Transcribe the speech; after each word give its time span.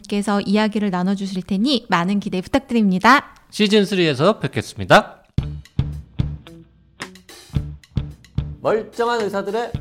께서 0.00 0.40
이야기를 0.40 0.90
나눠주실 0.90 1.42
테니 1.42 1.86
많은 1.88 2.20
기대 2.20 2.40
부탁드립니다. 2.40 3.34
시즌3에서 3.50 4.40
뵙겠습니다. 4.40 5.22
멀쩡한 8.60 9.20
의사들의 9.22 9.72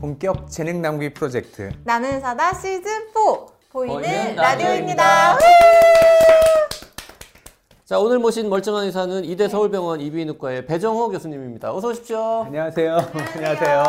본격 0.00 0.50
재능 0.50 0.80
남기 0.80 1.12
프로젝트 1.12 1.70
나는 1.84 2.20
사다 2.20 2.52
시즌4 2.52 3.46
보이는, 3.70 3.94
보이는 4.00 4.34
라디오입니다. 4.36 5.38
자 7.84 7.98
오늘 7.98 8.18
모신 8.18 8.48
멀쩡한 8.48 8.84
의사는 8.86 9.24
이대 9.24 9.48
서울병원 9.48 10.00
이비인후과의 10.00 10.64
배정호 10.66 11.10
교수님입니다. 11.10 11.74
어서 11.74 11.88
오십시오. 11.88 12.44
안녕하세요 12.46 12.96
안녕하세요 13.34 13.82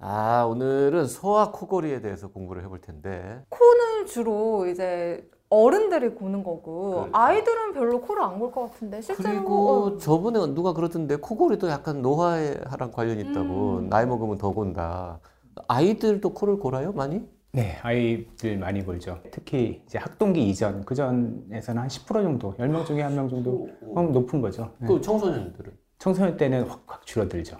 아 0.00 0.44
오늘은 0.46 1.06
소아 1.06 1.50
코골이에 1.50 2.02
대해서 2.02 2.28
공부를 2.28 2.62
해볼 2.64 2.82
텐데 2.82 3.40
코는 3.48 3.93
주로 4.06 4.66
이제 4.66 5.28
어른들이 5.50 6.10
고는 6.10 6.42
거고 6.42 6.90
그렇죠. 6.90 7.10
아이들은 7.12 7.72
별로 7.74 8.00
코를 8.00 8.22
안 8.22 8.38
골 8.38 8.50
것 8.50 8.70
같은데 8.72 9.00
실제로 9.00 9.28
그리고 9.34 9.68
어, 9.84 9.96
저번에 9.98 10.38
누가 10.54 10.72
그러던데 10.72 11.16
코골이도 11.16 11.68
약간 11.68 12.02
노화랑 12.02 12.90
관련이 12.92 13.20
있다고 13.30 13.78
음. 13.78 13.88
나이 13.88 14.06
먹으면 14.06 14.38
더 14.38 14.50
곤다. 14.52 15.20
아이들도 15.68 16.34
코를 16.34 16.58
골아요 16.58 16.92
많이? 16.92 17.22
네 17.52 17.78
아이들 17.82 18.58
많이 18.58 18.84
골죠 18.84 19.20
특히 19.30 19.80
이제 19.86 19.96
학동기 19.98 20.48
이전 20.48 20.84
그 20.84 20.96
전에서는 20.96 21.82
한 21.82 21.88
10% 21.88 22.06
정도 22.24 22.52
10명 22.58 22.84
중에 22.84 23.02
한 23.02 23.14
명 23.14 23.28
정도 23.28 23.68
음, 23.96 24.12
높은 24.12 24.40
거죠 24.40 24.72
네. 24.80 24.88
그 24.88 25.00
청소년들은? 25.00 25.72
청소년 26.00 26.36
때는 26.36 26.64
확, 26.68 26.82
확 26.88 27.06
줄어들죠 27.06 27.56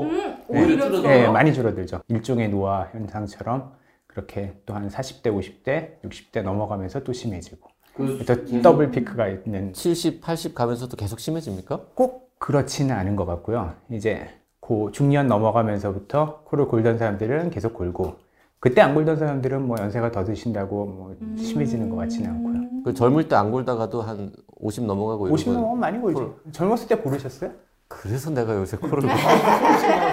음, 0.00 0.08
네. 0.08 0.44
오히려 0.48 0.86
줄어들어요? 0.86 1.02
네 1.02 1.28
많이 1.30 1.54
줄어들죠 1.54 2.00
일종의 2.08 2.48
노화 2.48 2.88
현상처럼 2.90 3.72
그렇게 4.12 4.54
또 4.66 4.74
한 4.74 4.88
40대 4.88 5.24
50대 5.26 6.00
60대 6.02 6.42
넘어가면서 6.42 7.04
또 7.04 7.12
심해지고 7.12 7.68
그또 7.94 8.62
더블 8.62 8.90
피크가 8.90 9.28
있는 9.28 9.72
70, 9.72 10.20
80 10.20 10.54
가면서도 10.54 10.96
계속 10.96 11.18
심해집니까? 11.20 11.80
꼭 11.94 12.32
그렇지는 12.38 12.94
않은 12.96 13.16
것 13.16 13.26
같고요. 13.26 13.74
이제 13.90 14.28
고 14.60 14.90
중년 14.92 15.26
넘어가면서부터 15.26 16.42
코를 16.44 16.68
골던 16.68 16.98
사람들은 16.98 17.50
계속 17.50 17.74
골고 17.74 18.16
그때 18.60 18.80
안 18.80 18.94
골던 18.94 19.16
사람들은 19.16 19.66
뭐 19.66 19.76
연세가 19.80 20.10
더 20.10 20.24
드신다고 20.24 20.86
뭐 20.86 21.16
심해지는 21.36 21.90
것 21.90 21.96
같지는 21.96 22.30
않고요. 22.30 22.82
그 22.84 22.94
젊을 22.94 23.28
때 23.28 23.36
안 23.36 23.50
골다가도 23.50 24.02
한 24.02 24.32
50 24.56 24.84
넘어가고 24.84 25.24
50 25.30 25.46
이러면 25.48 25.60
넘으면 25.62 25.80
많이 25.80 25.98
골죠. 25.98 26.36
젊었을 26.52 26.88
때 26.88 26.96
고르셨어요? 26.96 27.50
그래서 27.88 28.30
내가 28.30 28.54
요새 28.54 28.76
코를 28.76 29.08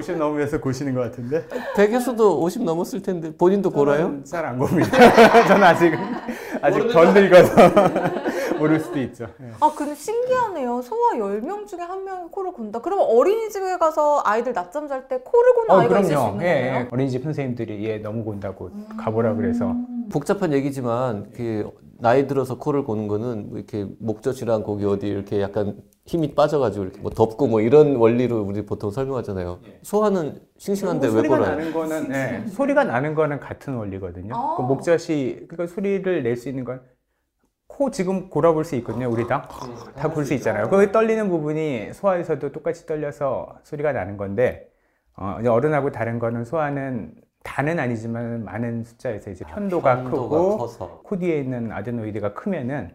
50 0.00 0.16
넘으면서 0.16 0.58
고시는 0.60 0.94
것 0.94 1.00
같은데. 1.02 1.44
배 1.76 1.88
교수도 1.88 2.40
50 2.42 2.64
넘었을 2.64 3.02
텐데 3.02 3.32
본인도 3.36 3.70
골아요? 3.70 4.22
잘 4.24 4.44
안 4.46 4.58
곱니다. 4.58 4.90
저는 5.46 5.62
아직 5.62 5.92
아직 6.62 6.88
덜 6.88 7.12
늙어서 7.12 7.52
모를 8.58 8.80
수도 8.80 8.98
있죠. 9.00 9.26
예. 9.42 9.50
아 9.60 9.70
근데 9.76 9.94
신기하네요 9.94 10.80
소아 10.82 11.12
10명 11.16 11.66
중에 11.66 11.80
한 11.80 12.04
명이 12.04 12.28
코를 12.30 12.52
곤다 12.52 12.80
그러면 12.80 13.06
어린이집에 13.08 13.76
가서 13.78 14.22
아이들 14.24 14.52
낮잠 14.54 14.88
잘 14.88 15.06
때 15.08 15.18
코를 15.22 15.54
고는 15.54 15.70
어, 15.70 15.80
아이가 15.80 15.98
있을 16.00 16.10
수 16.10 16.14
그럼요. 16.16 16.30
있는 16.32 16.46
예, 16.46 16.52
거예요? 16.52 16.74
예. 16.76 16.88
어린이집 16.90 17.22
선생님들이 17.22 17.84
얘 17.86 17.98
너무 17.98 18.24
곤다고 18.24 18.70
가보라 18.98 19.34
그래서 19.34 19.74
복잡한 20.12 20.52
얘기지만 20.52 21.30
그 21.34 21.70
나이 22.00 22.26
들어서 22.26 22.58
코를 22.58 22.84
고는 22.84 23.08
거는 23.08 23.48
뭐 23.50 23.58
이렇게 23.58 23.86
목젖이랑 23.98 24.62
거기 24.64 24.84
어디 24.84 25.06
이렇게 25.08 25.40
약간 25.40 25.80
힘이 26.06 26.34
빠져가지고 26.34 26.84
이렇게 26.84 27.00
뭐 27.00 27.10
덮고 27.10 27.46
뭐 27.46 27.60
이런 27.60 27.96
원리로 27.96 28.40
우리 28.42 28.64
보통 28.66 28.90
설명하잖아요. 28.90 29.60
소화는 29.82 30.40
싱싱한데 30.58 31.06
왜 31.08 31.12
소리가 31.12 31.36
골아요? 31.36 31.56
나는 31.56 31.72
거는 31.72 32.14
예, 32.14 32.46
소리가 32.48 32.84
나는 32.84 33.14
거는 33.14 33.40
같은 33.40 33.74
원리거든요. 33.74 34.34
아. 34.34 34.56
그 34.56 34.62
목젖이 34.62 35.46
그러니까 35.48 35.66
소리를 35.66 36.22
낼 36.22 36.36
수 36.36 36.48
있는 36.48 36.64
건 36.64 36.80
코 37.72 37.90
지금 37.92 38.28
골아볼 38.30 38.64
수 38.64 38.74
있거든요. 38.76 39.08
우리 39.08 39.26
다 39.28 39.46
다 39.96 40.08
볼 40.12 40.24
수 40.26 40.34
있잖아요. 40.34 40.68
그 40.68 40.90
떨리는 40.90 41.28
부분이 41.28 41.92
소화에서도 41.94 42.50
똑같이 42.52 42.84
떨려서 42.84 43.58
소리가 43.62 43.92
나는 43.92 44.16
건데 44.16 44.68
어, 45.16 45.36
이제 45.40 45.48
어른하고 45.48 45.92
다른 45.92 46.18
거는 46.18 46.44
소화는 46.44 47.14
다는 47.42 47.78
아니지만 47.78 48.44
많은 48.44 48.84
숫자에서 48.84 49.30
이제 49.30 49.44
편도가, 49.44 50.04
크고 50.04 50.58
커서 50.58 51.00
코 51.02 51.18
뒤에 51.18 51.40
있는 51.40 51.72
아데노이드가 51.72 52.34
크면은 52.34 52.90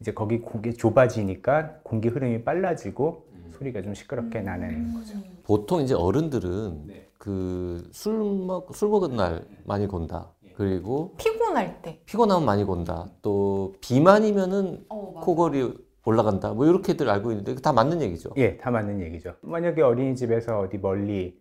이제 0.00 0.12
거기 0.12 0.40
공기 0.40 0.74
좁아지니까 0.74 1.80
공기 1.82 2.08
흐름이 2.08 2.44
빨라지고 2.44 3.26
소리가 3.52 3.82
좀 3.82 3.92
시끄럽게 3.94 4.40
나는 4.40 4.94
거죠. 4.94 5.18
보통 5.44 5.82
이제 5.82 5.94
어른들은 5.94 6.88
그술먹술 7.18 8.88
먹은 8.88 9.16
날 9.16 9.44
많이 9.64 9.86
곤다. 9.86 10.32
그리고 10.56 11.14
피곤할 11.18 11.82
때 11.82 12.00
피곤하면 12.06 12.44
많이 12.46 12.64
곤다. 12.64 13.08
또 13.22 13.74
비만이면은 13.80 14.84
어. 14.88 15.20
코골이 15.22 15.74
올라간다. 16.04 16.54
뭐 16.54 16.66
이렇게들 16.66 17.08
알고 17.08 17.32
있는데 17.32 17.54
다 17.56 17.72
맞는 17.72 18.00
얘기죠. 18.00 18.30
예, 18.38 18.56
다 18.56 18.70
맞는 18.70 19.00
얘기죠. 19.02 19.34
만약에 19.42 19.82
어린이집에서 19.82 20.60
어디 20.60 20.78
멀리 20.78 21.38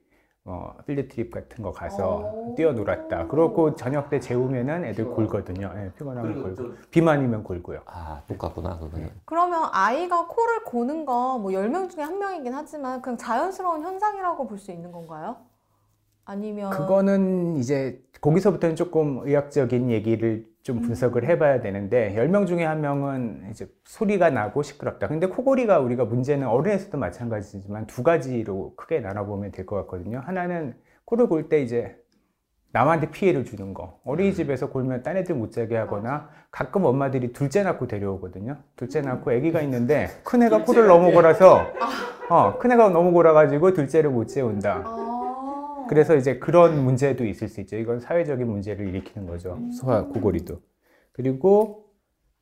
어, 0.52 0.74
필드 0.88 1.10
트립 1.10 1.32
같은 1.32 1.64
거 1.64 1.72
가서 1.72 2.22
오. 2.22 2.56
뛰어놀았다. 2.56 3.28
그러고 3.28 3.76
저녁 3.76 4.10
때 4.10 4.20
재우면은 4.20 4.84
애들 4.86 5.06
골거든요. 5.06 5.72
예, 5.76 5.92
피곤하면 5.96 6.42
골고. 6.42 6.74
비만이면 6.90 7.44
골고요. 7.44 7.82
아 7.86 8.24
똑같구나 8.28 8.80
그거는. 8.80 9.12
그러면 9.26 9.70
아이가 9.72 10.26
코를 10.26 10.64
고는 10.64 11.06
건뭐 11.06 11.52
10명 11.52 11.92
중에 11.92 12.04
한 12.04 12.18
명이긴 12.18 12.52
하지만 12.56 13.00
그냥 13.04 13.16
자연스러운 13.18 13.84
현상이라고 13.84 14.48
볼 14.48 14.58
수 14.58 14.72
있는 14.72 14.92
건가요? 14.92 15.38
아니면 16.26 16.72
그거는 16.72 17.56
이제 17.58 18.04
거기서부터는 18.20 18.76
조금 18.76 19.20
의학적인 19.24 19.90
얘기를 19.92 20.48
좀 20.64 20.82
분석을 20.82 21.26
해봐야 21.28 21.62
되는데 21.62 22.14
10명 22.16 22.46
중에 22.46 22.64
한 22.66 22.82
명은 22.82 23.48
이제 23.50 23.68
소리가 23.86 24.30
나고 24.30 24.62
시끄럽다. 24.62 25.08
근데 25.08 25.28
코골이가 25.28 25.80
우리가 25.80 26.06
문제는 26.06 26.48
어른에서도 26.48 26.98
마찬가지지만 26.98 27.88
두 27.88 28.04
가지로 28.04 28.74
크게 28.76 29.00
나눠보면 29.00 29.52
될 29.52 29.66
것 29.66 29.76
같거든요. 29.78 30.22
하나는 30.26 30.76
코를 31.06 31.28
골 31.28 31.48
때 31.50 31.62
이제 31.62 31.96
남한테 32.72 33.10
피해를 33.10 33.46
주는 33.46 33.74
거. 33.74 34.00
어린이집에서 34.04 34.70
골면 34.70 35.02
딴 35.02 35.18
애들 35.18 35.34
못 35.34 35.52
자게 35.52 35.76
하거나 35.78 36.30
가끔 36.52 36.86
엄마들이 36.86 37.32
둘째 37.34 37.64
낳고 37.64 37.88
데려오거든요. 37.88 38.58
둘째 38.76 39.02
낳고 39.02 39.32
아기가 39.32 39.62
있는데 39.62 40.08
큰 40.24 40.44
애가 40.44 40.66
코를 40.66 40.86
너무 40.88 41.12
골아서 41.12 41.66
어, 42.30 42.60
큰 42.60 42.72
애가 42.72 42.90
너무 42.90 43.12
골아가지고 43.12 43.74
둘째를 43.74 44.12
못 44.12 44.28
재운다. 44.28 44.84
아. 45.90 45.94
그래서 45.94 46.16
이제 46.16 46.38
그런 46.38 46.84
문제도 46.84 47.26
있을 47.26 47.48
수 47.48 47.62
있죠. 47.62 47.76
이건 47.76 48.00
사회적인 48.00 48.48
문제를 48.48 48.88
일으키는 48.88 49.28
거죠. 49.28 49.60
소아 49.72 50.06
코골이도. 50.06 50.62
그리고 51.12 51.86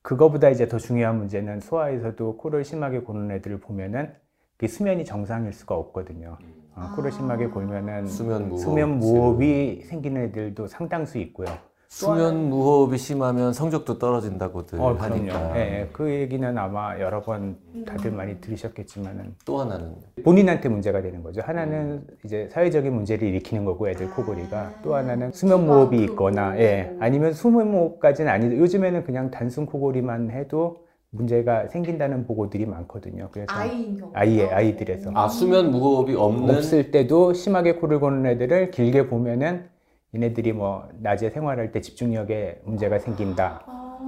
그거보다 0.01 0.49
이제 0.49 0.67
더 0.67 0.77
중요한 0.77 1.17
문제는 1.17 1.61
소아에서도 1.61 2.37
코를 2.37 2.63
심하게 2.63 2.99
고는 2.99 3.31
애들을 3.31 3.59
보면은 3.59 4.13
그 4.57 4.67
수면이 4.67 5.05
정상일 5.05 5.53
수가 5.53 5.75
없거든요. 5.75 6.37
어, 6.75 6.91
코를 6.95 7.11
심하게 7.11 7.47
골면은 7.47 8.07
수면 8.07 8.49
무호흡. 8.49 8.61
수면 8.61 8.99
무호흡이 8.99 9.81
생기는 9.81 10.23
애들도 10.25 10.67
상당수 10.67 11.17
있고요. 11.19 11.47
수면 11.89 12.49
무호흡이 12.49 12.97
심하면 12.97 13.53
성적도 13.53 13.97
떨어진다고들 13.97 14.79
어, 14.79 14.93
하니까. 14.93 15.39
그럼요. 15.39 15.55
예, 15.57 15.59
예. 15.61 15.89
그 15.93 16.11
얘기는 16.11 16.57
아마 16.57 16.99
여러 16.99 17.21
번 17.21 17.57
다들 17.85 18.11
많이 18.11 18.39
들으셨겠지만은 18.41 19.35
또 19.45 19.59
하나는 19.61 19.95
본인한테 20.23 20.69
문제가 20.69 21.01
되는 21.01 21.23
거죠. 21.23 21.41
하나는 21.43 22.05
이제 22.25 22.49
사회적인 22.51 22.93
문제를 22.93 23.27
일으키는 23.29 23.63
거고 23.65 23.89
애들 23.89 24.11
코골이가 24.11 24.81
또 24.83 24.95
하나는 24.95 25.31
수면 25.31 25.65
무호흡이 25.65 26.03
있거나 26.03 26.57
예 26.59 26.95
아니면 26.99 27.33
수면 27.33 27.71
무호흡까지는 27.71 28.31
아니고 28.31 28.57
요즘에는 28.57 29.03
그냥 29.03 29.31
단순 29.31 29.65
코골이만 29.65 30.31
해도 30.31 30.85
문제가 31.09 31.67
생긴다는 31.69 32.27
보고들이 32.27 32.65
많거든요. 32.65 33.29
그래서 33.31 33.47
아이인 33.49 33.97
경우. 33.97 34.11
아이의 34.13 34.49
아이들에서 34.53 35.11
아 35.13 35.29
수면 35.29 35.71
무호흡이 35.71 36.15
없는 36.15 36.57
없을 36.57 36.91
때도 36.91 37.33
심하게 37.33 37.75
코를 37.75 38.01
고는 38.01 38.25
애들을 38.25 38.71
길게 38.71 39.07
보면은 39.07 39.76
얘네들이 40.17 40.53
뭐 40.53 40.89
낮에 40.99 41.29
생활할 41.29 41.71
때 41.71 41.79
집중력에 41.81 42.61
문제가 42.63 42.99
생긴다. 42.99 43.63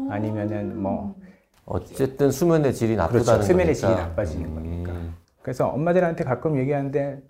아니면은 0.09 0.81
뭐 0.81 1.15
어쨌든 1.65 2.31
수면의 2.31 2.73
질이 2.73 2.95
그렇죠. 2.95 3.13
나쁘다는 3.17 3.43
수면의 3.43 3.75
거니까. 3.75 3.87
질이 3.87 4.07
나빠지는 4.07 4.55
거니까. 4.55 4.91
음. 4.91 5.15
그래서 5.41 5.67
엄마들한테 5.67 6.23
가끔 6.23 6.57
얘기하는데 6.57 7.21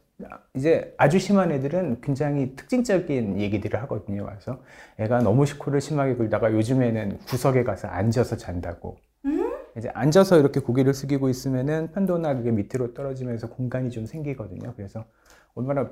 이제 0.53 0.93
아주 0.97 1.19
심한 1.19 1.51
애들은 1.51 2.01
굉장히 2.01 2.55
특징적인 2.55 3.39
얘기들을 3.39 3.81
하거든요. 3.83 4.25
와서 4.25 4.59
애가 4.97 5.19
너무 5.19 5.45
코를 5.57 5.81
심하게 5.81 6.15
굴다가 6.15 6.51
요즘에는 6.53 7.19
구석에 7.27 7.63
가서 7.63 7.87
앉아서 7.87 8.37
잔다고. 8.37 8.97
이제 9.77 9.87
앉아서 9.93 10.39
이렇게 10.39 10.59
고개를 10.59 10.93
숙이고 10.93 11.29
있으면은 11.29 11.91
편도나 11.91 12.33
그게 12.35 12.51
밑으로 12.51 12.93
떨어지면서 12.93 13.49
공간이 13.49 13.91
좀 13.91 14.05
생기거든요. 14.05 14.73
그래서 14.75 15.05
얼마나 15.53 15.89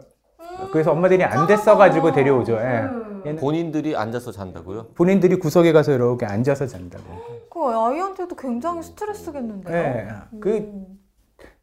그래서 0.72 0.92
엄마들이 0.92 1.24
안 1.24 1.48
됐어가지고 1.48 2.12
데려오죠. 2.12 2.54
예. 2.54 2.84
얘는 3.26 3.40
본인들이 3.40 3.96
앉아서 3.96 4.32
잔다고요? 4.32 4.88
본인들이 4.96 5.38
구석에 5.40 5.72
가서 5.72 5.92
이렇게 5.94 6.26
앉아서 6.26 6.68
잔다고. 6.68 7.04
그 7.50 7.60
아이한테도 7.66 8.36
굉장히 8.36 8.84
스트레스겠는데요. 8.84 9.76
예. 9.76 10.08
그 10.40 10.50
음. 10.58 10.86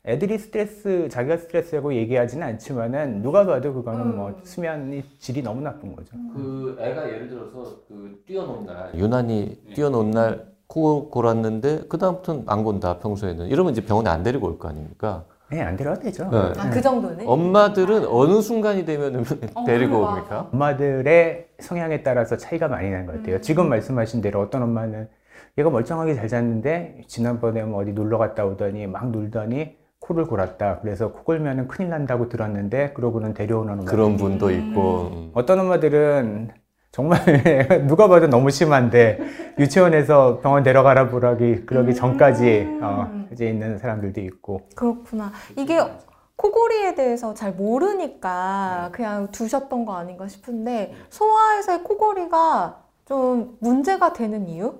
애들이 0.06 0.36
스트레스, 0.38 1.08
자기가 1.10 1.38
스트레스라고 1.38 1.94
얘기하지는 1.94 2.46
않지만은 2.46 3.22
누가 3.22 3.46
봐도 3.46 3.72
그거는 3.72 4.14
뭐 4.16 4.38
수면이 4.44 5.02
질이 5.18 5.42
너무 5.42 5.62
나쁜 5.62 5.96
거죠. 5.96 6.14
그 6.34 6.76
애가 6.78 7.08
예를 7.08 7.28
들어서 7.28 7.78
그 7.88 8.22
뛰어논 8.26 8.66
날 8.66 8.92
유난히 8.94 9.58
뛰어논 9.74 10.10
날코 10.10 11.08
골았는데 11.08 11.84
그 11.88 11.96
다음부터는 11.96 12.44
안 12.46 12.64
곤다 12.64 12.98
평소에는 12.98 13.46
이러면 13.46 13.72
이제 13.72 13.82
병원에 13.82 14.10
안 14.10 14.22
데리고 14.22 14.46
올 14.46 14.58
거 14.58 14.68
아닙니까? 14.68 15.24
네, 15.54 15.62
안 15.62 15.76
데려도 15.76 16.00
되죠. 16.00 16.28
네. 16.30 16.36
아, 16.58 16.68
그 16.68 16.82
정도네. 16.82 17.24
엄마들은 17.26 18.06
어느 18.08 18.40
순간이 18.40 18.84
되면 18.84 19.24
데리고 19.64 20.00
맞아. 20.00 20.12
옵니까? 20.12 20.48
엄마들의 20.52 21.46
성향에 21.60 22.02
따라서 22.02 22.36
차이가 22.36 22.66
많이 22.66 22.90
나는 22.90 23.06
것 23.06 23.16
같아요. 23.16 23.40
지금 23.40 23.68
말씀하신 23.68 24.20
대로 24.20 24.40
어떤 24.40 24.62
엄마는 24.64 25.08
얘가 25.56 25.70
멀쩡하게 25.70 26.16
잘 26.16 26.26
잤는데 26.26 27.02
지난번에 27.06 27.62
뭐 27.62 27.80
어디 27.80 27.92
놀러 27.92 28.18
갔다 28.18 28.44
오더니 28.44 28.88
막 28.88 29.12
놀더니 29.12 29.76
코를 30.00 30.26
골았다. 30.26 30.80
그래서 30.80 31.12
코 31.12 31.22
골면은 31.22 31.68
큰일 31.68 31.90
난다고 31.90 32.28
들었는데 32.28 32.92
그러고는 32.94 33.32
데려오는 33.32 33.72
엄마. 33.74 33.84
그런 33.84 34.16
분도 34.16 34.50
있고 34.50 35.10
음. 35.12 35.30
어떤 35.34 35.60
엄마들은 35.60 36.50
정말 36.94 37.18
누가 37.88 38.06
봐도 38.06 38.28
너무 38.28 38.52
심한데 38.52 39.18
유치원에서 39.58 40.38
병원 40.38 40.62
데려가라 40.62 41.08
보라기 41.10 41.66
그러기 41.66 41.92
전까지 41.92 42.78
어, 42.80 43.26
이제 43.32 43.48
있는 43.48 43.78
사람들도 43.78 44.20
있고. 44.20 44.68
그렇구나. 44.76 45.32
이게 45.58 45.80
코골이에 46.36 46.94
대해서 46.94 47.34
잘 47.34 47.52
모르니까 47.52 48.90
그냥 48.92 49.28
두셨던 49.32 49.84
거 49.84 49.96
아닌가 49.96 50.28
싶은데 50.28 50.94
소아에서의 51.10 51.82
코골이가 51.82 52.84
좀 53.06 53.56
문제가 53.58 54.12
되는 54.12 54.46
이유 54.48 54.74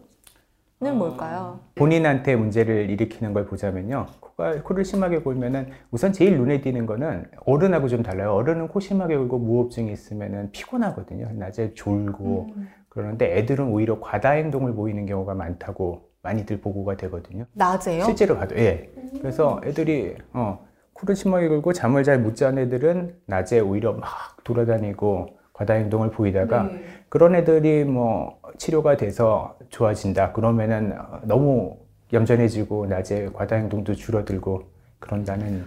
는 0.81 0.99
뭘까요? 0.99 1.61
본인한테 1.77 2.37
문제를 2.37 2.91
일으키는 2.91 3.33
걸 3.33 3.47
보자면요. 3.47 4.07
코가, 4.21 4.63
코를 4.65 4.85
심하게 4.85 5.19
골면은 5.19 5.69
우선 5.91 6.13
제일 6.13 6.37
눈에 6.37 6.61
띄는 6.61 6.85
거는 6.85 7.25
어른하고 7.47 7.89
좀 7.89 8.03
달라요. 8.03 8.33
어른은 8.35 8.69
코 8.69 8.81
심하게 8.81 9.17
골고 9.17 9.39
무호흡증이 9.39 9.91
있으면은 9.93 10.51
피곤하거든요. 10.51 11.31
낮에 11.35 11.73
졸고 11.75 12.49
음. 12.57 12.69
그러는데 12.89 13.39
애들은 13.39 13.69
오히려 13.69 14.01
과다 14.01 14.31
행동을 14.31 14.75
보이는 14.75 15.07
경우가 15.07 15.35
많다고 15.35 16.11
많이들 16.23 16.61
보고가 16.61 16.97
되거든요. 16.97 17.47
낮에요? 17.53 18.05
실제로 18.05 18.37
봐도 18.37 18.57
예. 18.57 18.91
그래서 19.21 19.61
애들이 19.65 20.17
어, 20.33 20.67
코를 20.93 21.15
심하게 21.17 21.49
굴고 21.49 21.73
잠을 21.73 22.03
잘 22.03 22.19
못 22.19 22.35
자는 22.37 22.65
애들은 22.65 23.15
낮에 23.27 23.61
오히려 23.61 23.93
막 23.93 24.09
돌아다니고 24.45 25.39
과다 25.55 25.75
행동을 25.75 26.11
보이다가 26.11 26.65
네. 26.65 26.85
그런 27.09 27.35
애들이 27.35 27.85
뭐 27.85 28.41
치료가 28.59 28.97
돼서 28.97 29.57
좋아진다 29.71 30.33
그러면은 30.33 30.93
어, 30.99 31.21
너무 31.23 31.79
얌전해지고 32.13 32.87
낮에 32.87 33.31
과다 33.33 33.57
행동도 33.57 33.95
줄어들고 33.95 34.65
그런다는 34.99 35.65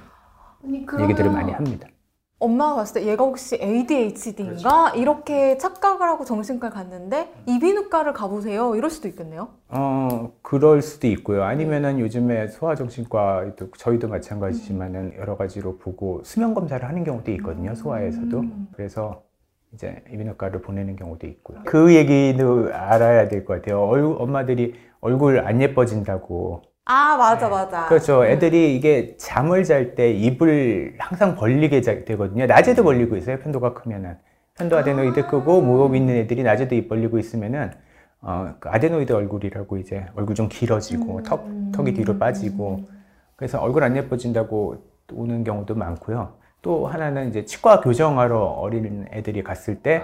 아니, 0.64 0.86
얘기들을 1.02 1.32
많이 1.32 1.52
합니다. 1.54 1.88
엄마가 2.40 2.76
봤을 2.76 3.02
때 3.02 3.08
얘가 3.08 3.24
혹시 3.24 3.58
ADHD인가 3.60 4.92
이렇게 4.92 5.58
착각을 5.58 6.08
하고 6.08 6.24
정신과를 6.24 6.76
갔는데 6.76 7.34
이비인후과를 7.48 8.14
가보세요 8.14 8.76
이럴 8.76 8.92
수도 8.92 9.08
있겠네요. 9.08 9.48
어, 9.70 10.34
그럴 10.44 10.82
수도 10.82 11.08
있고요. 11.08 11.44
아니면은 11.44 11.98
요즘에 12.00 12.50
소아정신과 12.50 13.56
저희도 13.78 14.10
마찬가지지만은 14.10 15.14
여러 15.18 15.36
가지로 15.36 15.78
보고 15.78 16.22
수면 16.24 16.54
검사를 16.54 16.86
하는 16.88 17.04
경우도 17.04 17.32
있거든요. 17.32 17.74
소아에서도. 17.74 18.44
그래서 18.74 19.24
이제 19.74 20.02
이비인후과를 20.12 20.62
보내는 20.62 20.96
경우도 20.96 21.28
있고요. 21.28 21.60
그 21.66 21.94
얘기도 21.94 22.70
알아야 22.74 23.28
될 23.28 23.46
것 23.46 23.56
같아요. 23.62 23.82
얼- 23.84 24.16
엄마들이 24.20 24.76
얼굴 25.02 25.40
안 25.40 25.62
예뻐진다고. 25.62 26.62
아 26.86 27.18
맞아 27.18 27.50
맞아. 27.50 27.86
그렇죠. 27.88 28.26
애들이 28.26 28.76
이게 28.76 29.16
잠을 29.18 29.64
잘 29.66 29.96
때 29.96 30.12
입을 30.12 30.96
항상 31.00 31.36
벌리게 31.36 31.82
자- 31.82 32.06
되거든요. 32.06 32.46
낮에도 32.46 32.84
벌리고 32.84 33.18
있어요. 33.18 33.40
편도가 33.40 33.74
크면은. 33.74 34.16
편도 34.56 34.76
아데노이드 34.78 35.28
크고 35.28 35.62
무호흡 35.62 35.96
있는 35.96 36.16
애들이 36.16 36.42
낮에도 36.44 36.74
입 36.76 36.88
벌리고 36.88 37.20
있으면은 37.20 37.72
어, 38.22 38.56
그 38.60 38.70
아데노이드 38.70 39.14
얼굴이라고 39.14 39.78
이제 39.78 40.06
얼굴 40.16 40.34
좀 40.34 40.50
길어지고 40.50 41.22
턱, 41.24 41.46
턱이 41.74 41.94
뒤로 41.94 42.18
빠지고 42.18 42.80
그래서 43.36 43.60
얼굴 43.62 43.84
안 43.84 43.96
예뻐진다고 43.96 44.78
오는 45.14 45.44
경우도 45.44 45.76
많고요. 45.76 46.34
또 46.68 46.86
하나는 46.86 47.30
이제 47.30 47.46
치과 47.46 47.80
교정하러 47.80 48.38
어린 48.38 49.06
애들이 49.14 49.42
갔을 49.42 49.82
때 49.82 50.04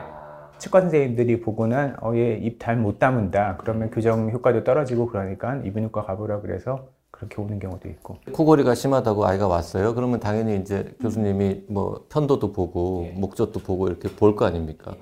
치과 0.59 0.79
선생님들이 0.79 1.41
보고는 1.41 1.95
어, 2.01 2.13
얘 2.15 2.39
입 2.41 2.57
잘못 2.57 2.99
다문다. 2.99 3.57
그러면 3.57 3.91
교정 3.91 4.29
효과도 4.31 4.63
떨어지고 4.63 5.07
그러니까 5.07 5.57
이비인후과 5.57 6.05
가보라 6.05 6.39
그래서 6.39 6.87
그렇게 7.11 7.41
오는 7.41 7.59
경우도 7.59 7.89
있고. 7.89 8.15
코골이가 8.31 8.75
심하다고 8.75 9.25
아이가 9.25 9.49
왔어요. 9.49 9.93
그러면 9.93 10.21
당연히 10.21 10.55
이제 10.55 10.95
교수님이 11.01 11.65
뭐 11.67 12.05
편도도 12.07 12.53
보고 12.53 13.09
목젖도 13.15 13.59
보고 13.59 13.87
이렇게 13.89 14.07
볼 14.07 14.37
거 14.37 14.45
아닙니까? 14.45 14.93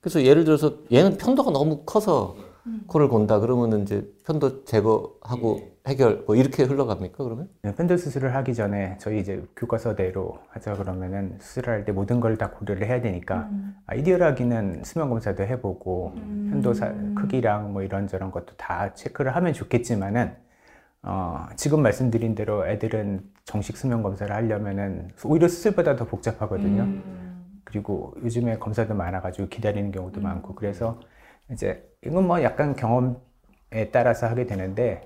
그래서 0.00 0.24
예를 0.24 0.42
들어서 0.42 0.72
얘는 0.92 1.16
편도가 1.16 1.52
너무 1.52 1.82
커서 1.86 2.34
코를 2.86 3.08
곤다 3.08 3.40
그러면은 3.40 3.82
이제 3.82 4.06
편도 4.26 4.64
제거하고 4.64 5.60
해결 5.86 6.24
뭐 6.26 6.36
이렇게 6.36 6.64
흘러갑니까 6.64 7.24
그러면? 7.24 7.48
네, 7.62 7.74
팬더 7.74 7.96
수술을 7.96 8.34
하기 8.34 8.54
전에 8.54 8.96
저희 9.00 9.20
이제 9.20 9.42
교과서대로 9.56 10.38
하자 10.50 10.74
그러면은 10.76 11.38
수술할 11.40 11.84
때 11.84 11.92
모든 11.92 12.20
걸 12.20 12.36
다 12.36 12.50
고려를 12.50 12.86
해야 12.86 13.00
되니까 13.00 13.48
아이디어라기는 13.86 14.82
수면 14.84 15.08
검사도 15.08 15.42
해보고 15.44 16.12
편도 16.50 16.74
사- 16.74 16.92
크기랑 17.16 17.72
뭐 17.72 17.82
이런저런 17.82 18.30
것도 18.30 18.54
다 18.56 18.92
체크를 18.94 19.34
하면 19.36 19.52
좋겠지만은 19.52 20.34
어, 21.02 21.46
지금 21.56 21.82
말씀드린 21.82 22.34
대로 22.34 22.66
애들은 22.66 23.22
정식 23.44 23.76
수면 23.76 24.02
검사를 24.02 24.34
하려면은 24.34 25.08
오히려 25.24 25.48
수술보다 25.48 25.96
더 25.96 26.04
복잡하거든요. 26.06 26.86
그리고 27.64 28.14
요즘에 28.22 28.58
검사도 28.58 28.94
많아가지고 28.94 29.48
기다리는 29.48 29.90
경우도 29.92 30.20
많고 30.20 30.54
그래서 30.54 31.00
이제 31.52 31.84
이건 32.04 32.26
뭐 32.26 32.42
약간 32.42 32.74
경험에 32.76 33.90
따라서 33.92 34.26
하게 34.26 34.46
되는데 34.46 35.02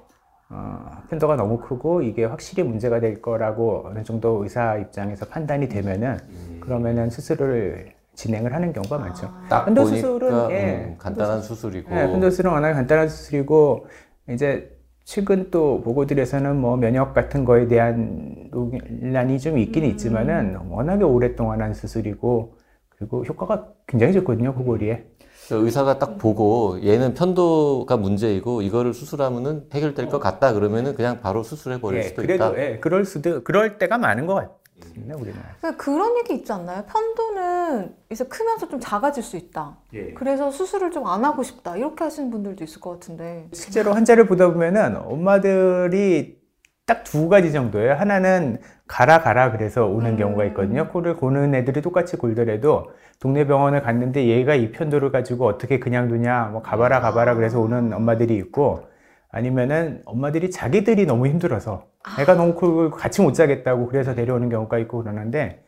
어, 0.50 1.02
편도가 1.08 1.36
너무 1.36 1.58
크고 1.58 2.02
이게 2.02 2.24
확실히 2.24 2.62
문제가 2.62 3.00
될 3.00 3.22
거라고 3.22 3.84
어느 3.86 4.02
정도 4.02 4.42
의사 4.42 4.76
입장에서 4.76 5.26
판단이 5.26 5.68
되면은 5.68 6.18
그러면은 6.60 7.08
수술을 7.10 7.92
진행을 8.14 8.52
하는 8.52 8.72
경우가 8.72 8.98
많죠. 8.98 9.30
딱 9.48 9.64
편도 9.64 9.84
보니까 9.84 9.96
수술은 9.96 10.50
예, 10.50 10.84
음, 10.88 10.96
간단한 10.98 11.40
수술이고. 11.40 11.94
네, 11.94 12.10
편도 12.10 12.28
수술은 12.30 12.50
워낙 12.50 12.74
간단한 12.74 13.08
수술이고 13.08 13.86
이제 14.28 14.76
최근 15.04 15.50
또 15.50 15.80
보고들에서는 15.82 16.56
뭐 16.56 16.76
면역 16.76 17.14
같은 17.14 17.44
거에 17.44 17.66
대한 17.66 18.48
논란이 18.50 19.40
좀 19.40 19.58
있긴 19.58 19.84
있지만은 19.84 20.56
워낙에 20.68 21.02
오랫동안 21.02 21.62
한 21.62 21.72
수술이고 21.72 22.56
그리고 22.90 23.24
효과가 23.24 23.68
굉장히 23.86 24.12
좋거든요 24.12 24.54
코골이에. 24.54 25.04
의사가 25.50 25.98
딱 25.98 26.18
보고 26.18 26.78
얘는 26.82 27.14
편도가 27.14 27.96
문제이고 27.96 28.62
이거를 28.62 28.94
수술하면은 28.94 29.66
해결될 29.72 30.08
것 30.08 30.18
같다 30.18 30.52
그러면은 30.52 30.94
그냥 30.94 31.20
바로 31.20 31.42
수술해 31.42 31.80
버릴 31.80 31.98
예, 32.00 32.02
수도 32.04 32.22
그래도 32.22 32.46
있다. 32.52 32.58
예, 32.62 32.78
그럴 32.78 33.04
수도 33.04 33.42
그럴 33.42 33.78
때가 33.78 33.98
많은 33.98 34.26
것 34.26 34.34
같습니다 34.80 35.16
우리나라. 35.16 35.44
근데 35.60 35.76
그런 35.76 36.16
얘기 36.18 36.34
있지 36.34 36.52
않나요? 36.52 36.84
편도는 36.86 37.94
이제 38.10 38.24
크면서 38.24 38.68
좀 38.68 38.80
작아질 38.80 39.22
수 39.22 39.36
있다. 39.36 39.76
그래서 40.16 40.50
수술을 40.50 40.90
좀 40.90 41.06
안 41.06 41.24
하고 41.24 41.42
싶다. 41.42 41.76
이렇게 41.76 42.04
하시는 42.04 42.30
분들도 42.30 42.62
있을 42.64 42.80
것 42.80 42.90
같은데. 42.90 43.48
실제로 43.52 43.92
환자를 43.92 44.26
보다 44.26 44.50
보면은 44.52 44.96
엄마들이 44.96 46.40
딱 46.86 47.04
두 47.04 47.28
가지 47.28 47.52
정도예요. 47.52 47.94
하나는 47.94 48.58
가라 48.88 49.20
가라 49.20 49.52
그래서 49.52 49.86
오는 49.86 50.16
경우가 50.16 50.44
있거든요. 50.46 50.88
코를 50.88 51.16
고는 51.16 51.54
애들이 51.54 51.80
똑같이 51.82 52.16
골더라도 52.16 52.92
동네 53.20 53.46
병원을 53.46 53.82
갔는데 53.82 54.26
얘가 54.26 54.54
이 54.54 54.72
편도를 54.72 55.12
가지고 55.12 55.46
어떻게 55.46 55.78
그냥 55.78 56.08
두냐, 56.08 56.48
뭐 56.52 56.62
가봐라 56.62 57.00
가봐라 57.00 57.34
그래서 57.36 57.60
오는 57.60 57.92
엄마들이 57.92 58.36
있고 58.36 58.84
아니면은 59.30 60.02
엄마들이 60.06 60.50
자기들이 60.50 61.06
너무 61.06 61.26
힘들어서 61.26 61.86
애가 62.20 62.34
너무 62.34 62.54
크고 62.54 62.90
같이 62.90 63.22
못 63.22 63.32
자겠다고 63.34 63.86
그래서 63.88 64.14
데려오는 64.14 64.48
경우가 64.48 64.78
있고 64.80 65.02
그러는데 65.02 65.64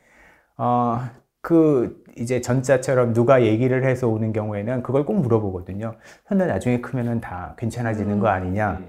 어, 0.56 1.00
그 1.42 2.02
이제 2.16 2.40
전자처럼 2.40 3.12
누가 3.14 3.42
얘기를 3.42 3.84
해서 3.84 4.08
오는 4.08 4.32
경우에는 4.32 4.82
그걸 4.82 5.04
꼭 5.04 5.14
물어보거든요. 5.20 5.96
편도 6.28 6.46
나중에 6.46 6.80
크면은 6.80 7.20
다 7.20 7.54
괜찮아지는 7.58 8.20
거 8.20 8.28
아니냐. 8.28 8.80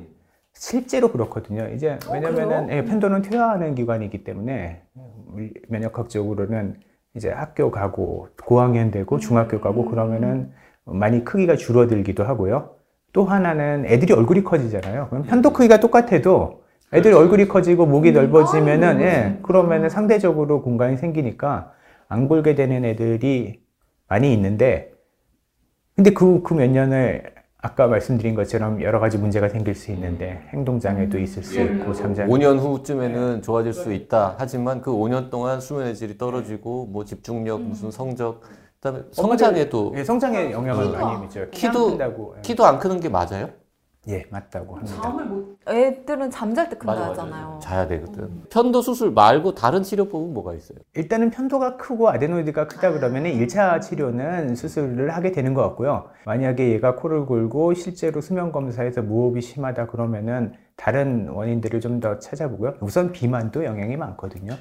실제로 0.58 1.12
그렇거든요. 1.12 1.68
이제 1.76 2.00
왜냐면은 2.12 2.70
예, 2.72 2.86
편도는 2.86 3.22
퇴화하는 3.24 3.76
기관이기 3.76 4.24
때문에 4.24 4.82
물- 5.28 5.54
면역학적으로는 5.68 6.78
이제 7.16 7.30
학교 7.30 7.72
가고 7.72 8.30
고학년 8.44 8.92
되고 8.92 9.20
중학교 9.20 9.60
가고 9.62 9.86
그러면은 9.86 10.52
많이 10.86 11.24
크기가 11.24 11.56
줄어들기도 11.56 12.24
하고요. 12.24 12.72
또 13.14 13.26
하나는 13.26 13.86
애들이 13.86 14.14
얼굴이 14.14 14.44
커지잖아요. 14.44 15.08
그럼 15.10 15.24
편도 15.24 15.52
크기가 15.54 15.80
똑같아도 15.80 16.64
애들이 16.94 17.14
얼굴이 17.14 17.48
커지고 17.48 17.86
목이 17.86 18.12
넓어지면은 18.12 19.02
예, 19.02 19.40
그러면은 19.44 19.90
상대적으로 19.90 20.62
공간이 20.62 20.98
생기니까 20.98 21.72
안 22.08 22.28
골게 22.28 22.56
되는 22.56 22.86
애들이 22.86 23.62
많이 24.08 24.34
있는데 24.34 24.92
근데 25.96 26.12
그 26.12 26.44
그 26.44 26.54
몇 26.54 26.70
년을 26.70 27.24
아까 27.65 27.88
말씀드린 27.88 28.36
것처럼 28.36 28.79
여러 28.84 29.00
가지 29.00 29.17
문제가 29.17 29.50
생길 29.50 29.74
수 29.74 29.91
있는데 29.91 30.39
행동장애도 30.53 31.17
있을 31.17 31.41
수 31.43 31.60
있고 31.60 31.93
잠자리 31.93 32.29
5년 32.29 32.60
후쯤에는 32.60 33.41
좋아질 33.41 33.74
수 33.74 33.91
있다. 33.91 34.36
하지만 34.38 34.81
그 34.81 34.91
5년 34.91 35.31
동안 35.31 35.60
수면의 35.60 35.95
질이 35.95 36.15
떨어지고 36.19 36.86
뭐 36.86 37.03
집중력, 37.05 37.62
무슨 37.63 37.89
성적, 37.89 38.41
그다음에 38.79 39.01
성장에도 39.12 39.93
예, 39.98 40.03
성장에 40.03 40.51
영향을 40.51 40.91
많이 40.91 41.22
미쳐요. 41.24 41.48
키도- 41.50 42.41
키도 42.43 42.65
안 42.67 42.77
크는 42.77 43.00
게 43.00 43.10
맞아요? 43.10 43.50
예 44.08 44.24
맞다고 44.30 44.76
합니다. 44.76 45.16
애들은 45.68 46.30
잠잘 46.30 46.70
때 46.70 46.78
큰다 46.78 46.94
맞아, 46.94 47.08
맞아. 47.08 47.22
하잖아요. 47.24 47.60
자야 47.60 47.88
되거든. 47.88 48.44
편도 48.52 48.84
수술 48.84 49.12
말고 49.12 49.56
다른 49.56 49.82
치료법은 49.82 50.32
뭐가 50.34 50.54
있어요? 50.54 50.78
일단은 50.94 51.32
편도가 51.32 51.78
크고 51.78 52.10
아데노이드가 52.10 52.68
크다 52.68 52.92
그러면 52.94 53.24
1차 53.24 53.82
치료는 53.82 54.56
수술을 54.56 55.10
하게 55.16 55.32
되는 55.32 55.56
것 55.56 55.64
같고요. 55.64 56.06
만약에 56.26 56.70
얘가 56.72 56.96
코를 56.96 57.26
골고 57.26 57.74
실제로 57.74 58.22
수면 58.22 58.52
검사에서 58.52 59.02
무호흡이 59.02 59.42
심하다 59.42 59.88
그러면은 59.88 60.54
다른 60.76 61.30
원인들을 61.30 61.80
좀 61.80 61.96
더 62.02 62.20
찾아보고요. 62.20 62.74
우선 62.82 63.14
비만도 63.14 63.64
영향이 63.64 63.96
많거든요. 63.96 64.52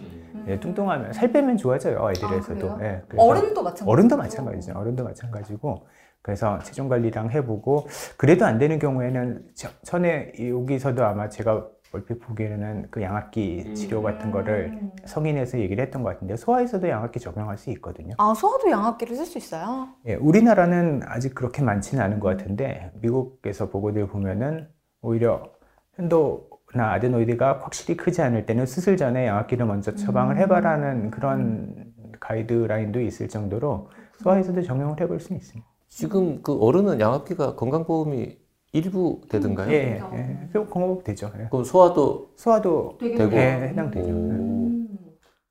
예, 0.47 0.61
뚱뚱하면 0.61 1.13
살 1.13 1.33
빼면 1.33 1.57
좋아져요 1.57 2.09
애들에서도. 2.11 2.71
아, 2.71 2.77
그래요? 2.77 2.89
예, 2.93 3.03
그래서 3.09 3.27
어른도 3.27 3.63
마찬가지죠. 3.63 3.91
어른도 3.91 4.17
마찬가지죠. 4.17 4.73
어른도 4.79 5.03
마찬가지고. 5.05 5.85
그래서 6.25 6.59
체중 6.61 6.89
관리랑 6.89 7.31
해보고 7.33 7.87
그래도 8.17 8.47
안 8.47 8.57
되는 8.57 8.79
경우에는 8.79 9.45
저- 9.55 9.69
전에 9.83 10.33
여기서도 10.41 11.05
아마 11.05 11.29
제가 11.29 11.69
얼핏 11.93 12.19
보기에는 12.19 12.87
그 12.91 13.03
양압기 13.03 13.75
치료 13.75 14.03
같은 14.03 14.31
거를 14.31 14.81
성인에서 15.05 15.59
얘기를 15.59 15.85
했던 15.85 16.03
것 16.03 16.15
같은데 16.15 16.35
소아에서도 16.37 16.89
양압기 16.89 17.21
적용할 17.21 17.59
수 17.59 17.69
있거든요. 17.73 18.15
아, 18.17 18.33
소아도 18.35 18.71
양압기를 18.71 19.15
쓸 19.15 19.27
수 19.27 19.37
있어요? 19.37 19.89
예, 20.07 20.15
우리나라는 20.15 21.03
아직 21.05 21.35
그렇게 21.35 21.63
많지는 21.63 22.03
않은 22.03 22.21
것 22.21 22.37
같은데 22.37 22.91
미국에서 23.03 23.69
보고들 23.69 24.09
보면은 24.09 24.67
오히려 25.03 25.53
편도나 25.97 26.93
아데노이드가 26.95 27.61
확실히 27.63 27.99
크지 27.99 28.23
않을 28.23 28.47
때는 28.47 28.65
수술 28.65 28.97
전에 28.97 29.27
양압기를 29.27 29.67
먼저 29.67 29.95
처방을 29.95 30.39
해봐라는 30.39 31.11
그런 31.11 31.93
가이드라인도 32.19 33.03
있을 33.03 33.29
정도로 33.29 33.91
소아에서도 34.23 34.63
적용을 34.63 34.99
해볼 35.03 35.21
수 35.21 35.35
있습니다. 35.35 35.74
지금 35.95 36.43
그 36.43 36.59
어른은 36.59 36.99
양압기가 36.99 37.55
건강보험이 37.55 38.37
일부 38.73 39.21
되든가요? 39.29 39.71
예, 39.71 40.03
예, 40.13 40.49
예. 40.53 40.59
공급 40.59 41.05
되죠. 41.05 41.31
예. 41.39 41.47
그럼 41.49 41.63
소아도 41.63 42.33
소아도 42.35 42.99
되고 42.99 43.33
예, 43.33 43.69
해당되죠. 43.69 44.09
오. 44.09 44.71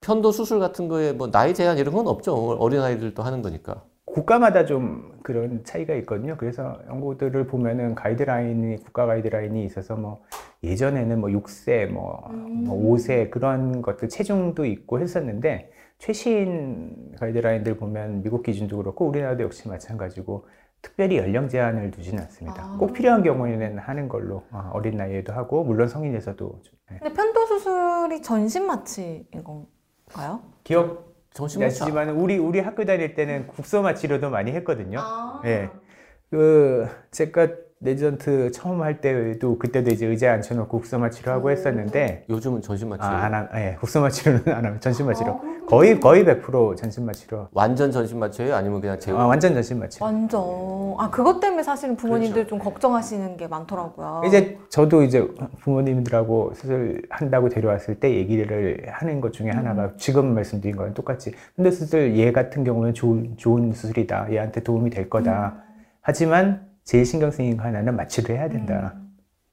편도 0.01 0.33
수술 0.33 0.59
같은 0.59 0.89
거에 0.89 1.13
뭐 1.13 1.31
나이 1.31 1.53
제한 1.53 1.77
이런 1.77 1.95
건 1.95 2.07
없죠. 2.07 2.35
어린 2.59 2.81
아이들도 2.81 3.23
하는 3.23 3.41
거니까. 3.41 3.85
국가마다 4.03 4.65
좀 4.65 5.17
그런 5.23 5.63
차이가 5.63 5.95
있거든요. 5.95 6.35
그래서 6.37 6.77
연구들을 6.89 7.47
보면은 7.47 7.95
가이드라인이 7.95 8.83
국가 8.83 9.05
가이드라인이 9.05 9.63
있어서 9.63 9.95
뭐 9.95 10.23
예전에는 10.61 11.21
뭐 11.21 11.29
6세, 11.29 11.87
뭐, 11.87 12.21
뭐 12.29 12.95
5세 12.95 13.29
그런 13.29 13.81
것들 13.81 14.09
체중도 14.09 14.65
있고 14.65 14.99
했었는데 14.99 15.71
최신 16.03 17.13
가이드라인들 17.17 17.77
보면 17.77 18.23
미국 18.23 18.43
기준도 18.43 18.75
그렇고 18.75 19.07
우리나라도 19.07 19.43
역시 19.43 19.69
마찬가지고 19.69 20.45
특별히 20.81 21.15
연령 21.15 21.47
제한을 21.47 21.91
두지는 21.91 22.23
않습니다. 22.23 22.61
아. 22.61 22.77
꼭 22.77 22.91
필요한 22.91 23.23
경우에는 23.23 23.77
하는 23.77 24.09
걸로 24.09 24.43
어, 24.51 24.71
어린 24.73 24.97
나이에도 24.97 25.31
하고 25.31 25.63
물론 25.63 25.87
성인에서도 25.87 26.59
좀, 26.61 26.73
예. 26.91 26.97
근데 26.97 27.13
편도 27.13 27.45
수술이 27.45 28.21
전신 28.21 28.67
마취인 28.67 29.25
건가요? 29.31 30.41
기억 30.65 31.15
나시지만 31.57 32.09
우리 32.09 32.37
우리 32.37 32.59
학교 32.59 32.83
다닐 32.83 33.15
때는 33.15 33.47
국소마 33.47 33.93
치료도 33.93 34.29
많이 34.29 34.51
했거든요. 34.51 34.99
아. 34.99 35.41
예. 35.45 35.69
그 36.29 36.85
제가 37.11 37.47
레전트 37.83 38.51
처음 38.51 38.81
할 38.81 39.01
때도 39.01 39.57
그때도 39.57 39.91
이제 39.91 40.05
의자에 40.05 40.29
앉혀놓고 40.29 40.77
국소마 40.79 41.09
치료하고 41.09 41.51
했었는데 41.51 42.25
요즘은 42.29 42.61
전신마취. 42.61 43.03
아, 43.03 43.25
안 43.25 43.33
하, 43.33 43.47
예, 43.55 43.75
국소마 43.79 44.09
치료는 44.09 44.41
안 44.47 44.65
하고 44.65 44.79
전신마 44.79 45.13
치료 45.13 45.39
거의 45.67 45.99
거의 45.99 46.23
100% 46.23 46.77
전신마 46.77 47.11
치료. 47.13 47.47
완전 47.51 47.91
전신마취예요? 47.91 48.55
아니면 48.55 48.81
그냥 48.81 48.99
제거? 48.99 49.19
아, 49.19 49.27
완전 49.27 49.53
전신마 49.53 49.89
치료. 49.89 50.05
완전. 50.05 50.41
아, 50.97 51.09
그것 51.09 51.39
때문에 51.39 51.63
사실은 51.63 51.95
부모님들 51.95 52.47
좀 52.47 52.59
걱정하시는 52.59 53.37
게 53.37 53.47
많더라고요. 53.47 54.23
이제 54.25 54.57
저도 54.69 55.03
이제 55.03 55.27
부모님들하고 55.61 56.53
수술 56.55 57.01
한다고 57.09 57.49
데려왔을 57.49 57.95
때 57.95 58.13
얘기를 58.13 58.85
하는 58.87 59.19
것 59.19 59.33
중에 59.33 59.49
하나가 59.49 59.91
지금 59.97 60.33
말씀드린 60.33 60.75
거랑 60.75 60.93
똑같이 60.93 61.33
근데 61.55 61.71
수술 61.71 62.17
얘 62.17 62.31
같은 62.31 62.63
경우는 62.63 62.93
좋은 62.93 63.35
좋은 63.37 63.71
수술이다 63.73 64.31
얘한테 64.31 64.61
도움이 64.61 64.89
될 64.89 65.09
거다 65.09 65.55
하지만 66.01 66.72
제일 66.83 67.05
신경 67.05 67.31
쓰이는 67.31 67.57
거 67.57 67.63
하나는 67.63 67.95
마취를 67.95 68.35
해야 68.37 68.49
된다 68.49 68.93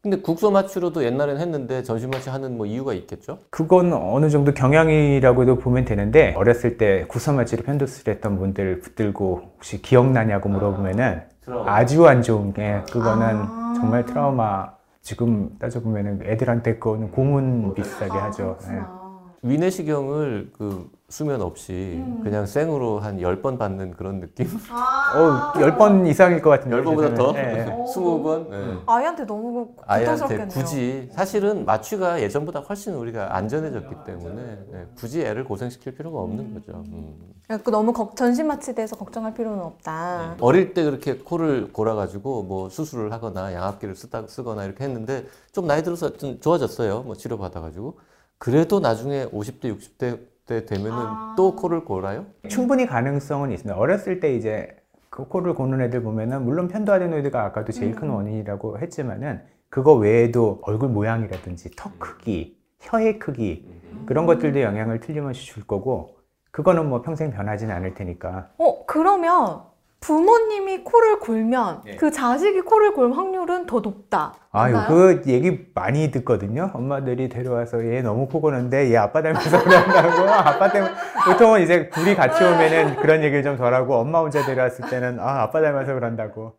근데 0.02 0.16
국소 0.18 0.50
마취로도 0.50 1.04
옛날엔 1.04 1.36
했는데 1.38 1.82
전신 1.82 2.08
마취 2.10 2.30
하는 2.30 2.56
뭐 2.56 2.64
이유가 2.64 2.94
있겠죠? 2.94 3.38
그건 3.50 3.92
어느 3.92 4.30
정도 4.30 4.54
경향이라고도 4.54 5.58
보면 5.58 5.84
되는데 5.84 6.32
어렸을 6.38 6.78
때 6.78 7.04
구소마취로 7.08 7.62
편도수술 7.64 8.14
했던 8.14 8.38
분들 8.38 8.80
붙들고 8.80 9.42
혹시 9.56 9.82
기억나냐고 9.82 10.48
물어보면은 10.48 11.20
아 11.66 11.84
주 11.84 12.06
안 12.06 12.22
좋은 12.22 12.54
게 12.54 12.80
그거는 12.90 13.26
아. 13.26 13.74
정말 13.76 14.06
트라우마 14.06 14.72
지금 15.02 15.50
따져보면은 15.58 16.20
애들한테 16.24 16.74
그거는 16.78 17.10
고문 17.10 17.74
비슷하게 17.74 18.12
하죠 18.12 18.56
예. 18.62 18.66
그렇구나. 18.66 19.00
위내시경을 19.42 20.50
그 20.56 20.88
수면 21.10 21.42
없이 21.42 21.94
음. 21.96 22.20
그냥 22.22 22.46
생으로 22.46 23.00
한 23.00 23.18
10번 23.18 23.58
받는 23.58 23.94
그런 23.94 24.20
느낌? 24.20 24.46
아. 24.70 25.12
어, 25.18 25.58
10번 25.58 26.06
이상일 26.06 26.40
것 26.40 26.50
같은데. 26.50 26.76
10번보다 26.76 27.16
더? 27.16 27.34
예, 27.36 27.66
예. 27.66 27.84
20번? 27.84 28.48
네. 28.48 28.78
아이한테 28.86 29.26
너무 29.26 29.68
아이한테 29.86 30.22
고통스럽겠네요. 30.22 30.48
굳이 30.48 31.08
사실은 31.12 31.64
마취가 31.64 32.22
예전보다 32.22 32.60
훨씬 32.60 32.94
우리가 32.94 33.36
안전해졌기 33.36 33.94
때문에 34.06 34.58
네, 34.70 34.86
굳이 34.96 35.22
애를 35.22 35.44
고생시킬 35.44 35.96
필요가 35.96 36.20
없는 36.20 36.54
거죠. 36.54 36.78
음. 36.92 37.16
그러니까 37.48 37.70
너무 37.72 37.92
걱- 37.92 38.14
전신 38.14 38.46
마취돼서 38.46 38.94
걱정할 38.94 39.34
필요는 39.34 39.58
없다. 39.60 40.36
어릴 40.40 40.72
때 40.74 40.84
그렇게 40.84 41.16
코를 41.18 41.72
골아가지고 41.72 42.44
뭐 42.44 42.68
수술을 42.68 43.12
하거나 43.12 43.52
양압기를 43.52 43.96
쓰다, 43.96 44.28
쓰거나 44.28 44.64
이렇게 44.64 44.84
했는데 44.84 45.26
좀 45.50 45.66
나이 45.66 45.82
들어서 45.82 46.16
좀 46.16 46.38
좋아졌어요. 46.38 47.02
뭐 47.02 47.16
치료 47.16 47.36
받아가지고 47.36 47.98
그래도 48.38 48.78
나중에 48.78 49.26
50대, 49.26 49.76
60대 49.76 50.29
때 50.50 50.66
되면은 50.66 51.36
또 51.36 51.54
코를 51.54 51.84
골아요? 51.84 52.26
충분히 52.48 52.84
가능성은 52.84 53.52
있습니다. 53.52 53.78
어렸을 53.78 54.18
때 54.18 54.34
이제 54.34 54.76
그 55.08 55.28
코를 55.28 55.54
고는 55.54 55.80
애들 55.80 56.02
보면은 56.02 56.44
물론 56.44 56.66
편도아데노이드가 56.66 57.44
아까도 57.44 57.70
제일 57.72 57.94
큰 57.94 58.10
원인이라고 58.10 58.80
했지만은 58.80 59.42
그거 59.68 59.94
외에도 59.94 60.58
얼굴 60.62 60.88
모양이라든지 60.88 61.70
턱 61.76 61.98
크기, 62.00 62.58
혀의 62.80 63.20
크기 63.20 63.68
그런 64.06 64.26
것들도 64.26 64.60
영향을 64.60 64.98
틀림없이 64.98 65.46
줄 65.46 65.64
거고 65.64 66.16
그거는 66.50 66.88
뭐 66.88 67.00
평생 67.02 67.30
변하진 67.30 67.70
않을 67.70 67.94
테니까. 67.94 68.50
어, 68.58 68.84
그러면 68.86 69.62
부모님이 70.00 70.82
코를 70.82 71.18
골면 71.18 71.82
예. 71.86 71.96
그 71.96 72.10
자식이 72.10 72.62
코를 72.62 72.94
골 72.94 73.12
확률은 73.12 73.66
더 73.66 73.80
높다. 73.80 74.34
아유 74.50 74.72
맞나요? 74.72 74.88
그 74.88 75.22
얘기 75.26 75.66
많이 75.74 76.10
듣거든요. 76.10 76.70
엄마들이 76.72 77.28
데려와서 77.28 77.84
얘 77.84 78.00
너무 78.00 78.26
코 78.26 78.40
고는데 78.40 78.90
얘 78.90 78.96
아빠 78.96 79.20
닮아서 79.20 79.62
그런다고 79.62 80.28
아빠 80.30 80.72
때문에 80.72 80.92
보통은 81.26 81.60
이제 81.62 81.90
둘이 81.90 82.14
같이 82.14 82.42
오면은 82.42 82.96
그런 82.96 83.22
얘기를 83.22 83.42
좀 83.42 83.56
덜하고 83.56 83.96
엄마 83.96 84.20
혼자 84.20 84.44
데려왔을 84.44 84.88
때는 84.88 85.20
아 85.20 85.42
아빠 85.42 85.60
닮아서 85.60 85.92
그런다고 85.92 86.54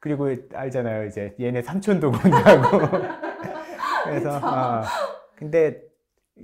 그리고 0.00 0.30
알잖아요 0.54 1.06
이제 1.06 1.34
얘네 1.38 1.62
삼촌도 1.62 2.10
본다고 2.12 2.88
그래서 4.04 4.40
아 4.42 4.84
근데 5.36 5.87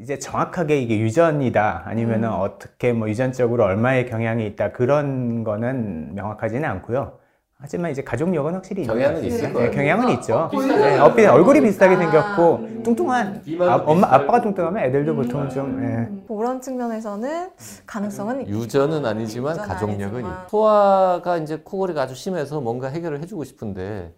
이제 0.01 0.19
정확하게 0.19 0.79
이게 0.81 0.99
유전이다 0.99 1.83
아니면은 1.87 2.31
어떻게 2.31 2.93
뭐 2.93 3.09
유전적으로 3.09 3.65
얼마의 3.65 4.07
경향이 4.07 4.47
있다 4.49 4.73
그런 4.73 5.45
거는 5.45 6.15
명확하지는 6.15 6.65
않고요. 6.69 7.19
하지만 7.57 7.93
이제 7.93 8.03
가족력은 8.03 8.55
확실히 8.55 8.83
있는 8.83 8.95
경향은. 8.95 9.25
있을 9.25 9.47
네, 9.49 9.53
거예요. 9.53 9.71
경향은 9.71 10.09
있죠. 10.15 10.51
보이는 10.53 10.77
네. 10.77 10.99
얼핏 10.99 11.25
얼굴이 11.27 11.61
비슷하게 11.61 11.95
아. 11.95 11.99
생겼고 11.99 12.69
뚱뚱한 12.83 13.43
아, 13.61 13.77
엄마. 13.87 14.09
아빠가 14.13 14.43
뚱뚱하면 14.43 14.83
애들도 14.85 15.15
보통 15.15 15.49
좀 15.49 15.81
예. 15.83 15.87
음, 15.87 16.25
그런 16.29 16.61
측면에서는 16.61 17.51
가능성은 17.87 18.49
유전은 18.49 19.07
아니지만 19.07 19.53
유전은 19.53 19.69
가족력은 19.69 20.15
아니지만. 20.17 20.45
있- 20.45 20.51
소아가 20.51 21.39
이제 21.39 21.61
코골이가 21.65 22.03
아주 22.03 22.15
심해서 22.15 22.61
뭔가 22.61 22.89
해결을 22.89 23.21
해주고 23.23 23.45
싶은데 23.45 24.13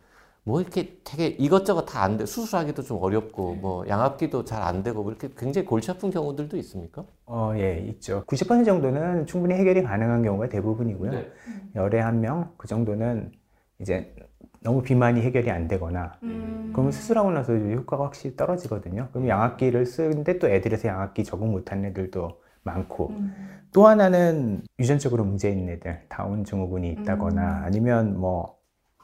뭐 0.47 0.61
이렇게 0.61 0.99
되게 1.05 1.26
이것저것 1.29 1.85
다 1.87 2.03
안 2.05 2.17
돼. 2.19 2.25
수술하기도 2.26 2.83
좀 2.83 2.99
어렵고 3.03 3.57
뭐 3.57 3.87
양압기도 3.88 4.45
잘 4.45 4.62
안 4.62 4.83
되고 4.85 5.03
뭐 5.03 5.11
이렇게 5.12 5.29
굉장히 5.37 5.67
골치 5.67 5.91
아픈 5.91 6.11
경우들도 6.11 6.57
있습니까? 6.59 7.05
어, 7.26 7.53
예, 7.57 7.79
있죠. 7.88 8.25
90% 8.26 8.65
정도는 8.65 9.26
충분히 9.26 9.55
해결이 9.55 9.83
가능한 9.83 10.23
경우가 10.23 10.49
대부분이고요. 10.49 11.11
네. 11.12 11.33
열에 11.75 12.00
한 12.00 12.21
명 12.21 12.55
그 12.59 12.69
정도는 12.69 13.33
이제 13.81 14.15
너무 14.62 14.83
비만이 14.83 15.21
해결이 15.23 15.50
안 15.50 15.69
되거나 15.69 16.12
음. 16.23 16.71
그러면 16.73 16.93
수술하고 16.93 17.31
나서 17.33 17.53
효과가 17.55 18.05
확실히 18.07 18.37
떨어지거든요. 18.37 19.09
그럼 19.12 19.29
양압기를 19.29 19.85
쓰는데 19.87 20.38
또 20.38 20.49
애들에서 20.49 20.88
양압기 20.88 21.25
적응 21.25 21.50
못한 21.53 21.85
애들도 21.85 22.41
많고 22.62 23.11
음. 23.11 23.35
또 23.73 23.87
하나는 23.87 24.62
유전적으로 24.79 25.25
문제 25.25 25.50
있는 25.50 25.75
애들 25.75 26.03
다운 26.09 26.45
증후군이 26.45 26.91
있다거나 26.93 27.62
아니면 27.65 28.19
뭐 28.19 28.56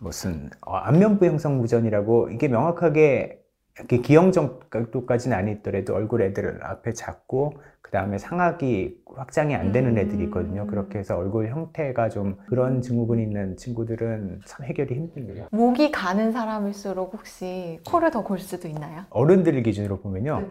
무슨 0.06 0.50
어, 0.66 0.74
안면부 0.76 1.24
형성 1.26 1.58
무전이라고 1.58 2.30
이게 2.30 2.48
명확하게 2.48 3.38
이렇게 3.78 3.98
기형 3.98 4.32
정도까지는 4.32 5.36
아니더라도 5.36 5.94
얼굴 5.94 6.22
애들을 6.22 6.60
앞에 6.62 6.92
잡고 6.92 7.54
그 7.80 7.90
다음에 7.90 8.18
상악이 8.18 9.02
확장이 9.16 9.54
안 9.54 9.72
되는 9.72 9.96
애들이 9.96 10.24
있거든요. 10.24 10.66
그렇게 10.66 10.98
해서 10.98 11.16
얼굴 11.16 11.48
형태가 11.48 12.08
좀 12.10 12.36
그런 12.48 12.82
증후군이 12.82 13.22
있는 13.22 13.56
친구들은 13.56 14.40
참 14.44 14.66
해결이 14.66 14.94
힘들고요. 14.94 15.46
목이 15.52 15.90
가는 15.92 16.32
사람일수록 16.32 17.14
혹시 17.14 17.80
코를 17.86 18.10
더 18.10 18.22
골 18.24 18.38
수도 18.40 18.68
있나요? 18.68 19.04
어른들 19.10 19.62
기준으로 19.62 20.00
보면요. 20.00 20.40
네. 20.40 20.50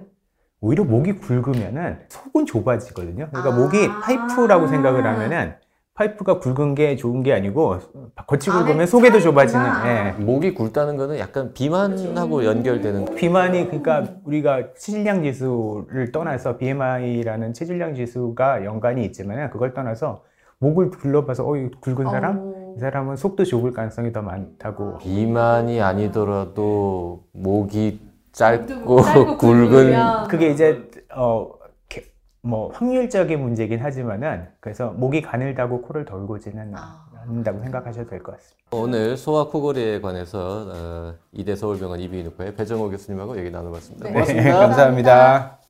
오히려 0.62 0.84
목이 0.84 1.14
굵으면은 1.14 2.00
속은 2.10 2.46
좁아지거든요. 2.46 3.30
그러니까 3.32 3.54
아. 3.54 3.58
목이 3.58 3.88
파이프라고 3.88 4.68
생각을 4.68 5.06
하면은 5.06 5.56
파이프가 6.02 6.40
굵은 6.40 6.74
게 6.76 6.96
좋은 6.96 7.22
게 7.22 7.32
아니고 7.34 7.78
겉이 8.28 8.42
안에 8.50 8.64
굵으면 8.66 8.88
속에도 8.88 9.20
차 9.20 9.26
좁아지는. 9.26 9.66
예. 9.86 10.12
목이 10.24 10.54
굵다는 10.56 10.98
거는 10.98 11.20
약간 11.20 11.54
비만하고 11.54 12.44
연결되는 12.46 13.14
비만이 13.16 13.66
그러니까 13.68 14.06
우리가 14.26 14.74
체질량 14.74 15.24
지수를 15.24 16.12
떠나서 16.12 16.58
BMI라는 16.58 17.54
체질량 17.54 17.94
지수가 17.96 18.66
연관이 18.66 19.06
있지만 19.06 19.50
그걸 19.52 19.74
떠나서 19.74 20.24
목을 20.58 20.90
둘러봐서 20.92 21.48
어, 21.48 21.56
이 21.58 21.70
굵은 21.82 22.10
사람? 22.10 22.38
어. 22.40 22.74
이 22.78 22.80
사람은 22.80 23.16
속도 23.16 23.44
좁을 23.44 23.74
가능성이 23.74 24.12
더 24.12 24.22
많다고 24.22 24.98
비만이 25.00 25.82
아니더라도 25.82 27.24
목이 27.34 28.00
짧고 28.32 29.02
짧고 29.02 29.38
굵은. 29.38 29.94
그게 30.30 30.50
이제 30.50 30.90
어, 31.14 31.50
게- 31.54 31.61
뭐 32.44 32.72
확률적인 32.74 33.40
문제긴 33.40 33.80
하지만은 33.80 34.48
그래서 34.60 34.90
목이 34.92 35.22
가늘다고 35.22 35.82
코를 35.84 36.06
덜고지는 36.06 36.74
아. 36.76 37.06
않는다고 37.24 37.60
생각하셔도 37.60 38.10
될 38.10 38.24
것 38.24 38.32
같습니다. 38.34 38.58
오늘 38.72 39.16
소아 39.16 39.48
코골이에 39.50 40.02
관해서 40.02 40.66
어, 40.74 41.14
이대 41.32 41.56
서울병원 41.56 42.00
이비인후과의 42.00 42.56
배정호 42.56 42.90
교수님하고 42.90 43.38
얘기 43.38 43.52
나눠봤습니다. 43.52 44.06
네. 44.08 44.14
고맙습니다. 44.14 44.58
감사합니다. 44.58 45.61